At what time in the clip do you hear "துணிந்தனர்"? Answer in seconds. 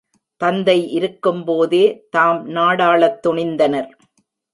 3.27-3.91